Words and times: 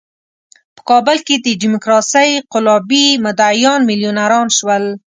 په 0.75 0.81
کابل 0.89 1.17
کې 1.27 1.35
د 1.45 1.47
ډیموکراسۍ 1.61 2.29
قلابي 2.53 3.05
مدعیان 3.25 3.79
میلیونران 3.89 4.47
شول. 4.57 4.83